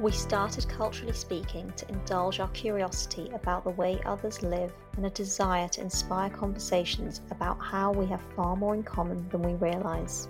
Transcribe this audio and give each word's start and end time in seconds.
We 0.00 0.12
started 0.12 0.66
Culturally 0.66 1.12
Speaking 1.12 1.70
to 1.76 1.86
indulge 1.90 2.40
our 2.40 2.48
curiosity 2.48 3.30
about 3.34 3.64
the 3.64 3.70
way 3.70 4.00
others 4.06 4.42
live 4.42 4.72
and 4.96 5.04
a 5.04 5.10
desire 5.10 5.68
to 5.68 5.82
inspire 5.82 6.30
conversations 6.30 7.20
about 7.30 7.60
how 7.60 7.92
we 7.92 8.06
have 8.06 8.22
far 8.34 8.56
more 8.56 8.74
in 8.74 8.82
common 8.82 9.28
than 9.28 9.42
we 9.42 9.52
realise. 9.56 10.26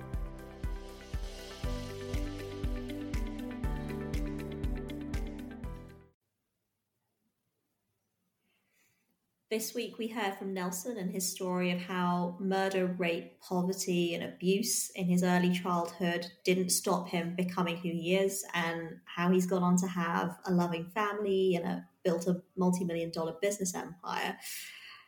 This 9.51 9.75
week, 9.75 9.98
we 9.98 10.07
heard 10.07 10.37
from 10.37 10.55
Nelson 10.55 10.96
and 10.96 11.11
his 11.11 11.29
story 11.29 11.73
of 11.73 11.80
how 11.80 12.37
murder, 12.39 12.87
rape, 12.87 13.41
poverty, 13.41 14.15
and 14.15 14.23
abuse 14.23 14.91
in 14.91 15.07
his 15.07 15.25
early 15.25 15.51
childhood 15.51 16.25
didn't 16.45 16.69
stop 16.71 17.09
him 17.09 17.34
becoming 17.34 17.77
who 17.77 17.88
he 17.88 18.15
is, 18.15 18.45
and 18.55 19.01
how 19.07 19.29
he's 19.29 19.47
gone 19.47 19.65
on 19.65 19.77
to 19.79 19.88
have 19.88 20.38
a 20.47 20.52
loving 20.52 20.84
family 20.95 21.57
and 21.57 21.66
a, 21.66 21.84
built 22.05 22.29
a 22.29 22.41
multi 22.57 22.84
million 22.84 23.10
dollar 23.10 23.34
business 23.43 23.74
empire. 23.74 24.37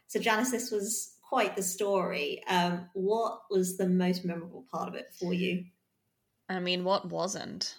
So, 0.08 0.18
Janice, 0.18 0.50
this 0.50 0.72
was 0.72 1.18
quite 1.22 1.54
the 1.54 1.62
story. 1.62 2.42
Um, 2.48 2.90
what 2.94 3.42
was 3.48 3.76
the 3.76 3.88
most 3.88 4.24
memorable 4.24 4.66
part 4.72 4.88
of 4.88 4.96
it 4.96 5.14
for 5.20 5.32
you? 5.32 5.66
I 6.48 6.58
mean, 6.58 6.82
what 6.82 7.08
wasn't? 7.08 7.76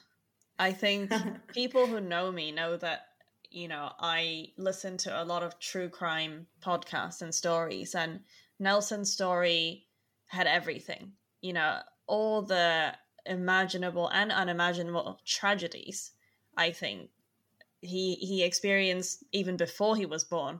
I 0.58 0.72
think 0.72 1.12
people 1.54 1.88
who 1.88 2.00
know 2.00 2.32
me 2.32 2.54
know 2.54 2.78
that 2.78 3.08
you 3.54 3.68
know, 3.68 3.92
I 4.00 4.48
listen 4.58 4.98
to 4.98 5.22
a 5.22 5.24
lot 5.24 5.44
of 5.44 5.60
true 5.60 5.88
crime 5.88 6.48
podcasts 6.60 7.22
and 7.22 7.34
stories, 7.34 7.94
and 7.94 8.22
Nelson's 8.60 9.12
story 9.12 9.86
had 10.28 10.48
everything, 10.48 11.12
you 11.42 11.54
know, 11.54 11.80
all 12.08 12.42
the 12.42 12.94
imaginable 13.26 14.10
and 14.10 14.32
unimaginable 14.32 15.20
tragedies, 15.26 16.12
I 16.58 16.72
think 16.72 17.12
he 17.82 18.16
he 18.16 18.44
experienced 18.44 19.23
even 19.32 19.56
before 19.56 19.95
he 19.95 20.08
was 20.08 20.23
born. 20.23 20.60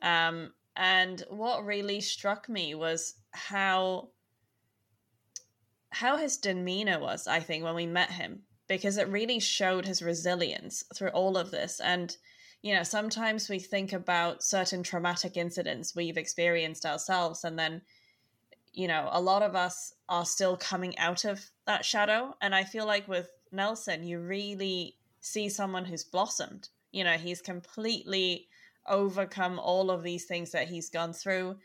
Um, 0.00 0.52
and 0.76 1.22
what 1.28 1.64
really 1.64 2.00
struck 2.00 2.48
me 2.48 2.74
was 2.74 3.14
how 3.32 4.10
how 5.90 6.16
his 6.16 6.38
demeanor 6.38 7.00
was, 7.00 7.26
I 7.26 7.40
think, 7.40 7.64
when 7.64 7.74
we 7.74 7.86
met 7.86 8.10
him 8.10 8.42
because 8.72 8.96
it 8.96 9.06
really 9.08 9.38
showed 9.38 9.84
his 9.84 10.00
resilience 10.00 10.82
through 10.94 11.10
all 11.10 11.36
of 11.36 11.50
this. 11.50 11.78
And, 11.78 12.16
you 12.62 12.74
know, 12.74 12.82
sometimes 12.82 13.50
we 13.50 13.58
think 13.58 13.92
about 13.92 14.42
certain 14.42 14.82
traumatic 14.82 15.36
incidents 15.36 15.94
we've 15.94 16.16
experienced 16.16 16.86
ourselves, 16.86 17.44
and 17.44 17.58
then, 17.58 17.82
you 18.72 18.88
know, 18.88 19.10
a 19.12 19.20
lot 19.20 19.42
of 19.42 19.54
us 19.54 19.92
are 20.08 20.24
still 20.24 20.56
coming 20.56 20.96
out 20.98 21.26
of 21.26 21.44
that 21.66 21.84
shadow. 21.84 22.34
And 22.40 22.54
I 22.54 22.64
feel 22.64 22.86
like 22.86 23.06
with 23.06 23.28
Nelson, 23.52 24.04
you 24.04 24.20
really 24.20 24.96
see 25.20 25.50
someone 25.50 25.84
who's 25.84 26.04
blossomed. 26.04 26.70
You 26.92 27.04
know, 27.04 27.18
he's 27.18 27.42
completely 27.42 28.48
overcome 28.88 29.58
all 29.58 29.90
of 29.90 30.02
these 30.02 30.24
things 30.24 30.50
that 30.52 30.68
he's 30.68 30.88
gone 30.88 31.12
through. 31.12 31.56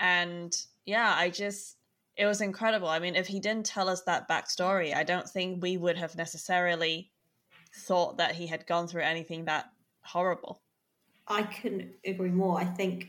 And 0.00 0.52
yeah, 0.84 1.14
I 1.16 1.30
just 1.30 1.75
it 2.16 2.26
was 2.26 2.40
incredible. 2.40 2.88
I 2.88 2.98
mean, 2.98 3.14
if 3.14 3.26
he 3.26 3.40
didn't 3.40 3.66
tell 3.66 3.88
us 3.88 4.02
that 4.02 4.28
backstory, 4.28 4.94
I 4.94 5.04
don't 5.04 5.28
think 5.28 5.62
we 5.62 5.76
would 5.76 5.96
have 5.98 6.16
necessarily 6.16 7.10
thought 7.74 8.16
that 8.16 8.34
he 8.34 8.46
had 8.46 8.66
gone 8.66 8.88
through 8.88 9.02
anything 9.02 9.44
that 9.44 9.70
horrible. 10.02 10.62
I 11.28 11.42
couldn't 11.42 11.92
agree 12.04 12.30
more. 12.30 12.58
I 12.58 12.64
think 12.64 13.08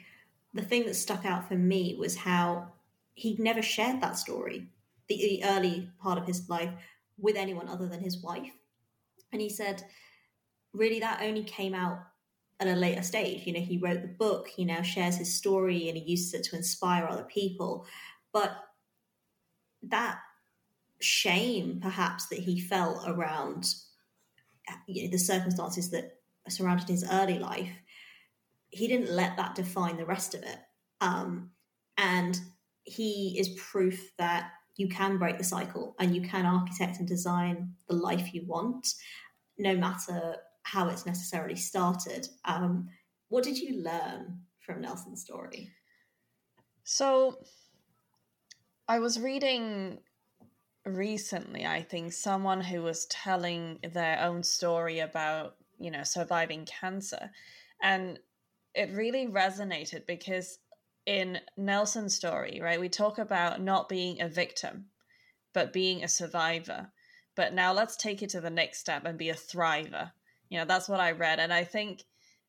the 0.53 0.61
thing 0.61 0.85
that 0.85 0.95
stuck 0.95 1.25
out 1.25 1.47
for 1.47 1.55
me 1.55 1.95
was 1.97 2.15
how 2.17 2.71
he'd 3.13 3.39
never 3.39 3.61
shared 3.61 4.01
that 4.01 4.17
story, 4.17 4.67
the, 5.07 5.15
the 5.15 5.43
early 5.45 5.89
part 6.01 6.17
of 6.17 6.25
his 6.25 6.49
life, 6.49 6.71
with 7.17 7.35
anyone 7.35 7.69
other 7.69 7.87
than 7.87 8.01
his 8.01 8.21
wife. 8.21 8.51
And 9.31 9.41
he 9.41 9.49
said, 9.49 9.83
really, 10.73 10.99
that 10.99 11.21
only 11.21 11.43
came 11.43 11.73
out 11.73 11.99
at 12.59 12.67
a 12.67 12.75
later 12.75 13.03
stage. 13.03 13.45
You 13.45 13.53
know, 13.53 13.59
he 13.59 13.77
wrote 13.77 14.01
the 14.01 14.07
book, 14.07 14.47
he 14.47 14.65
now 14.65 14.81
shares 14.81 15.15
his 15.15 15.33
story 15.33 15.87
and 15.87 15.97
he 15.97 16.03
uses 16.03 16.33
it 16.33 16.43
to 16.45 16.55
inspire 16.55 17.07
other 17.07 17.23
people. 17.23 17.85
But 18.33 18.57
that 19.91 20.19
shame 20.99 21.79
perhaps 21.81 22.27
that 22.27 22.39
he 22.39 22.59
felt 22.59 23.07
around 23.07 23.73
you 24.87 25.03
know, 25.03 25.11
the 25.11 25.19
circumstances 25.19 25.91
that 25.91 26.17
surrounded 26.49 26.87
his 26.87 27.05
early 27.11 27.37
life 27.39 27.69
he 28.69 28.87
didn't 28.87 29.11
let 29.11 29.37
that 29.37 29.55
define 29.55 29.97
the 29.97 30.05
rest 30.05 30.33
of 30.33 30.43
it. 30.43 30.59
Um, 31.01 31.51
and 31.97 32.39
he 32.83 33.35
is 33.39 33.49
proof 33.57 34.11
that 34.17 34.51
you 34.75 34.87
can 34.87 35.17
break 35.17 35.37
the 35.37 35.43
cycle 35.43 35.95
and 35.99 36.15
you 36.15 36.21
can 36.21 36.45
architect 36.45 36.99
and 36.99 37.07
design 37.07 37.73
the 37.89 37.95
life 37.95 38.33
you 38.33 38.45
want 38.45 38.93
no 39.57 39.75
matter 39.75 40.35
how 40.63 40.89
it's 40.89 41.05
necessarily 41.05 41.55
started. 41.55 42.27
Um, 42.45 42.89
what 43.29 43.43
did 43.43 43.57
you 43.57 43.81
learn 43.81 44.41
from 44.59 44.81
nelson's 44.81 45.21
story? 45.21 45.71
So 46.83 47.39
I 48.89 48.99
was 48.99 49.19
reading 49.19 49.99
recently, 50.85 51.65
I 51.65 51.81
think, 51.81 52.13
someone 52.13 52.61
who 52.61 52.81
was 52.81 53.05
telling 53.07 53.79
their 53.93 54.21
own 54.21 54.43
story 54.43 54.99
about, 54.99 55.55
you 55.77 55.91
know, 55.91 56.03
surviving 56.03 56.65
cancer. 56.65 57.29
And 57.81 58.17
it 58.73 58.93
really 58.93 59.27
resonated 59.27 60.05
because 60.05 60.59
in 61.05 61.39
Nelson's 61.57 62.15
story, 62.15 62.61
right, 62.63 62.79
we 62.79 62.87
talk 62.87 63.17
about 63.17 63.61
not 63.61 63.89
being 63.89 64.21
a 64.21 64.29
victim, 64.29 64.85
but 65.53 65.73
being 65.73 66.03
a 66.03 66.07
survivor. 66.07 66.87
But 67.35 67.53
now 67.53 67.73
let's 67.73 67.97
take 67.97 68.21
it 68.23 68.29
to 68.29 68.41
the 68.41 68.49
next 68.49 68.79
step 68.79 69.03
and 69.03 69.17
be 69.17 69.29
a 69.29 69.35
thriver. 69.35 70.11
You 70.49 70.59
know, 70.59 70.65
that's 70.65 70.87
what 70.87 71.01
I 71.01 71.11
read. 71.11 71.39
And 71.39 71.51
I 71.51 71.65
think 71.65 72.03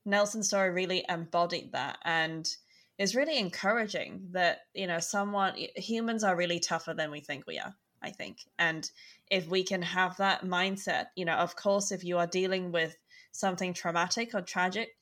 Nelson's 0.04 0.46
story 0.46 0.70
really 0.70 1.04
embodied 1.08 1.72
that. 1.72 1.98
And 2.04 2.48
is 2.98 3.14
really 3.14 3.38
encouraging 3.38 4.28
that 4.32 4.60
you 4.74 4.86
know 4.86 4.98
someone 4.98 5.54
humans 5.76 6.24
are 6.24 6.36
really 6.36 6.58
tougher 6.58 6.94
than 6.94 7.10
we 7.10 7.20
think 7.20 7.46
we 7.46 7.58
are 7.58 7.74
i 8.02 8.10
think. 8.10 8.38
And 8.58 8.90
if 9.30 9.48
we 9.48 9.62
can 9.62 9.82
have 9.82 10.16
that 10.16 10.44
mindset 10.44 11.06
you 11.16 11.24
know 11.24 11.36
of 11.36 11.56
course 11.56 11.92
if 11.92 12.04
you 12.04 12.18
are 12.18 12.26
dealing 12.26 12.72
with 12.72 12.96
something 13.32 13.72
traumatic 13.72 14.34
or 14.34 14.40
tragic 14.42 14.96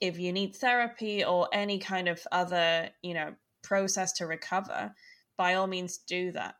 if 0.00 0.18
you 0.18 0.32
need 0.32 0.54
therapy 0.54 1.24
or 1.24 1.48
any 1.52 1.78
kind 1.78 2.08
of 2.08 2.26
other 2.32 2.90
you 3.02 3.14
know 3.14 3.34
process 3.62 4.12
to 4.14 4.26
recover 4.26 4.94
by 5.36 5.54
all 5.54 5.66
means 5.66 5.98
do 5.98 6.32
that. 6.32 6.54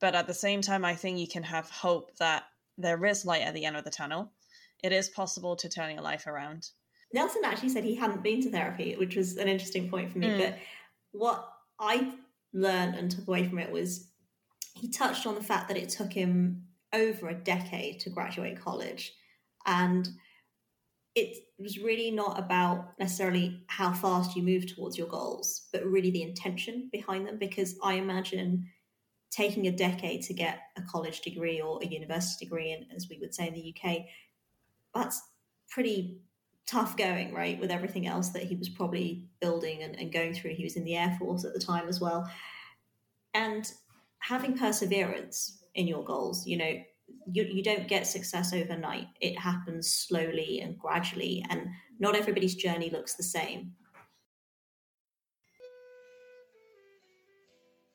But 0.00 0.14
at 0.14 0.26
the 0.26 0.34
same 0.34 0.62
time 0.62 0.84
i 0.84 0.94
think 0.94 1.18
you 1.18 1.28
can 1.28 1.42
have 1.42 1.70
hope 1.70 2.16
that 2.18 2.44
there 2.76 3.04
is 3.04 3.26
light 3.26 3.42
at 3.42 3.54
the 3.54 3.64
end 3.64 3.76
of 3.76 3.84
the 3.84 3.90
tunnel. 3.90 4.32
It 4.84 4.92
is 4.92 5.08
possible 5.08 5.56
to 5.56 5.68
turn 5.68 5.90
your 5.92 6.02
life 6.02 6.28
around 6.28 6.70
Nelson 7.12 7.42
actually 7.44 7.70
said 7.70 7.84
he 7.84 7.94
hadn't 7.94 8.22
been 8.22 8.42
to 8.42 8.50
therapy, 8.50 8.94
which 8.96 9.16
was 9.16 9.36
an 9.36 9.48
interesting 9.48 9.88
point 9.88 10.12
for 10.12 10.18
me. 10.18 10.28
Mm. 10.28 10.38
But 10.38 10.58
what 11.12 11.48
I 11.80 12.12
learned 12.52 12.96
and 12.96 13.10
took 13.10 13.26
away 13.26 13.48
from 13.48 13.58
it 13.58 13.70
was 13.70 14.08
he 14.74 14.88
touched 14.88 15.26
on 15.26 15.34
the 15.34 15.42
fact 15.42 15.68
that 15.68 15.76
it 15.76 15.88
took 15.88 16.12
him 16.12 16.64
over 16.92 17.28
a 17.28 17.34
decade 17.34 18.00
to 18.00 18.10
graduate 18.10 18.60
college. 18.60 19.12
And 19.66 20.08
it 21.14 21.44
was 21.58 21.78
really 21.78 22.10
not 22.10 22.38
about 22.38 22.98
necessarily 22.98 23.62
how 23.66 23.92
fast 23.92 24.36
you 24.36 24.42
move 24.42 24.72
towards 24.72 24.96
your 24.96 25.08
goals, 25.08 25.66
but 25.72 25.84
really 25.84 26.10
the 26.10 26.22
intention 26.22 26.88
behind 26.92 27.26
them. 27.26 27.38
Because 27.38 27.76
I 27.82 27.94
imagine 27.94 28.66
taking 29.30 29.66
a 29.66 29.72
decade 29.72 30.22
to 30.22 30.34
get 30.34 30.60
a 30.76 30.82
college 30.82 31.20
degree 31.20 31.60
or 31.60 31.82
a 31.82 31.86
university 31.86 32.44
degree, 32.44 32.72
and 32.72 32.86
as 32.94 33.08
we 33.10 33.18
would 33.18 33.34
say 33.34 33.48
in 33.48 33.54
the 33.54 33.74
UK, 33.74 34.04
that's 34.94 35.20
pretty 35.70 36.20
tough 36.68 36.96
going, 36.96 37.32
right, 37.32 37.58
with 37.58 37.70
everything 37.70 38.06
else 38.06 38.28
that 38.30 38.42
he 38.42 38.54
was 38.54 38.68
probably 38.68 39.26
building 39.40 39.82
and, 39.82 39.98
and 39.98 40.12
going 40.12 40.34
through. 40.34 40.54
He 40.54 40.64
was 40.64 40.76
in 40.76 40.84
the 40.84 40.96
Air 40.96 41.16
Force 41.18 41.44
at 41.44 41.54
the 41.54 41.60
time 41.60 41.88
as 41.88 42.00
well. 42.00 42.30
And 43.34 43.70
having 44.20 44.56
perseverance 44.56 45.64
in 45.74 45.88
your 45.88 46.04
goals, 46.04 46.46
you 46.46 46.58
know, 46.58 46.72
you, 47.32 47.44
you 47.44 47.62
don't 47.62 47.88
get 47.88 48.06
success 48.06 48.52
overnight. 48.52 49.06
It 49.20 49.38
happens 49.38 49.90
slowly 49.90 50.60
and 50.60 50.78
gradually, 50.78 51.44
and 51.48 51.68
not 51.98 52.14
everybody's 52.14 52.54
journey 52.54 52.90
looks 52.90 53.14
the 53.14 53.22
same. 53.22 53.72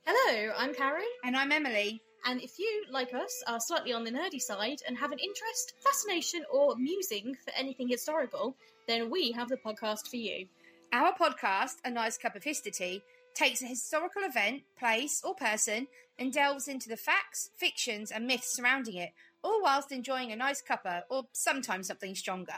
Hello, 0.05 0.51
I'm 0.57 0.73
Carrie. 0.73 1.03
And 1.23 1.37
I'm 1.37 1.51
Emily. 1.51 2.01
And 2.25 2.41
if 2.41 2.57
you, 2.57 2.85
like 2.89 3.13
us, 3.13 3.43
are 3.47 3.59
slightly 3.59 3.91
on 3.91 4.03
the 4.03 4.11
nerdy 4.11 4.39
side 4.39 4.79
and 4.87 4.97
have 4.97 5.11
an 5.11 5.19
interest, 5.19 5.73
fascination, 5.83 6.43
or 6.51 6.75
musing 6.77 7.35
for 7.35 7.51
anything 7.55 7.89
historical, 7.89 8.55
then 8.87 9.09
we 9.09 9.31
have 9.31 9.49
the 9.49 9.57
podcast 9.57 10.09
for 10.09 10.17
you. 10.17 10.47
Our 10.91 11.13
podcast, 11.13 11.75
A 11.85 11.89
Nice 11.89 12.17
Cup 12.17 12.35
of 12.35 12.43
History, 12.43 13.03
takes 13.33 13.61
a 13.61 13.67
historical 13.67 14.23
event, 14.23 14.61
place, 14.77 15.21
or 15.23 15.35
person 15.35 15.87
and 16.19 16.31
delves 16.31 16.67
into 16.67 16.89
the 16.89 16.97
facts, 16.97 17.49
fictions, 17.57 18.11
and 18.11 18.27
myths 18.27 18.55
surrounding 18.55 18.95
it, 18.95 19.11
all 19.43 19.61
whilst 19.61 19.91
enjoying 19.91 20.31
a 20.31 20.35
nice 20.35 20.61
cuppa 20.61 21.01
or 21.09 21.23
sometimes 21.33 21.87
something 21.87 22.15
stronger. 22.15 22.53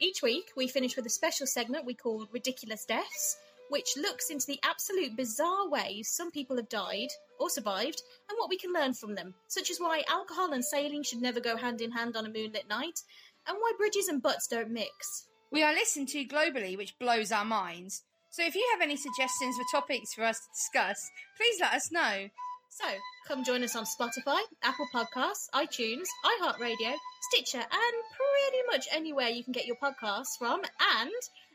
Each 0.00 0.22
week, 0.22 0.50
we 0.56 0.66
finish 0.66 0.96
with 0.96 1.04
a 1.04 1.10
special 1.10 1.46
segment 1.46 1.84
we 1.84 1.94
call 1.94 2.26
Ridiculous 2.32 2.86
Deaths, 2.86 3.36
which 3.68 3.96
looks 3.96 4.30
into 4.30 4.46
the 4.46 4.58
absolute 4.62 5.14
bizarre 5.16 5.68
ways 5.68 6.08
some 6.08 6.30
people 6.30 6.56
have 6.56 6.68
died 6.68 7.08
or 7.38 7.50
survived 7.50 8.02
and 8.28 8.36
what 8.38 8.48
we 8.48 8.56
can 8.56 8.72
learn 8.72 8.94
from 8.94 9.14
them, 9.14 9.34
such 9.48 9.70
as 9.70 9.78
why 9.78 10.02
alcohol 10.08 10.52
and 10.52 10.64
sailing 10.64 11.02
should 11.02 11.20
never 11.20 11.40
go 11.40 11.56
hand 11.56 11.80
in 11.80 11.90
hand 11.90 12.16
on 12.16 12.26
a 12.26 12.30
moonlit 12.30 12.68
night, 12.68 13.00
and 13.46 13.56
why 13.58 13.72
bridges 13.76 14.08
and 14.08 14.22
butts 14.22 14.46
don't 14.46 14.70
mix. 14.70 15.28
We 15.50 15.62
are 15.62 15.72
listened 15.72 16.08
to 16.08 16.24
globally, 16.24 16.76
which 16.76 16.98
blows 16.98 17.32
our 17.32 17.44
minds. 17.44 18.02
So 18.30 18.44
if 18.44 18.54
you 18.54 18.66
have 18.72 18.82
any 18.82 18.96
suggestions 18.96 19.56
for 19.56 19.80
topics 19.80 20.14
for 20.14 20.24
us 20.24 20.38
to 20.38 20.46
discuss, 20.54 21.10
please 21.36 21.60
let 21.60 21.74
us 21.74 21.90
know. 21.90 22.28
So, 22.72 22.86
come 23.26 23.42
join 23.42 23.64
us 23.64 23.74
on 23.74 23.84
Spotify, 23.84 24.40
Apple 24.62 24.86
Podcasts, 24.94 25.50
iTunes, 25.52 26.06
iHeartRadio, 26.24 26.94
Stitcher, 27.32 27.58
and 27.58 27.94
pretty 28.14 28.62
much 28.70 28.86
anywhere 28.92 29.28
you 29.28 29.42
can 29.42 29.52
get 29.52 29.66
your 29.66 29.76
podcasts 29.82 30.38
from. 30.38 30.60
And 31.00 31.10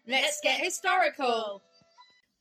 Let's 0.07 0.39
get 0.42 0.59
historical. 0.59 1.63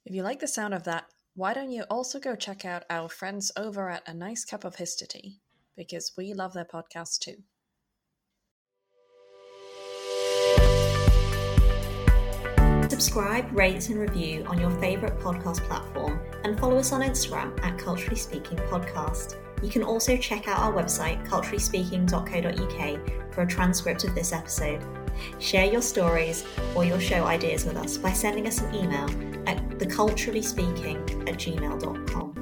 If 0.05 0.15
you 0.15 0.23
like 0.23 0.41
the 0.41 0.49
sound 0.49 0.75
of 0.75 0.85
that, 0.85 1.07
why 1.35 1.55
don't 1.55 1.71
you 1.71 1.85
also 1.85 2.21
go 2.21 2.37
check 2.37 2.67
out 2.67 2.85
our 2.91 3.09
friends 3.09 3.51
over 3.57 3.89
at 3.89 4.07
A 4.07 4.13
Nice 4.13 4.45
Cup 4.45 4.65
of 4.65 4.77
History? 4.77 5.41
Because 5.75 6.13
we 6.17 6.35
love 6.35 6.53
their 6.53 6.67
podcast 6.67 7.21
too. 7.21 7.37
Subscribe, 12.91 13.51
rate, 13.57 13.89
and 13.89 13.99
review 13.99 14.45
on 14.47 14.61
your 14.61 14.71
favourite 14.73 15.19
podcast 15.19 15.67
platform 15.67 16.21
and 16.45 16.59
follow 16.59 16.77
us 16.77 16.93
on 16.93 17.01
Instagram 17.01 17.59
at 17.65 17.79
Culturally 17.79 18.17
Speaking 18.17 18.59
Podcast. 18.59 19.37
You 19.63 19.71
can 19.71 19.83
also 19.83 20.17
check 20.17 20.49
out 20.49 20.59
our 20.59 20.73
website, 20.73 21.27
culturallyspeaking.co.uk, 21.27 23.35
for 23.35 23.43
a 23.43 23.47
transcript 23.47 24.05
of 24.05 24.15
this 24.15 24.33
episode. 24.33 24.85
Share 25.39 25.65
your 25.65 25.83
stories 25.83 26.45
or 26.75 26.85
your 26.85 27.01
show 27.01 27.25
ideas 27.25 27.65
with 27.65 27.77
us 27.77 27.97
by 27.97 28.13
sending 28.13 28.47
us 28.47 28.61
an 28.61 28.75
email 28.75 29.09
at 29.49 29.57
theculturallyspeaking 29.79 31.29
at 31.29 31.37
gmail.com. 31.37 32.34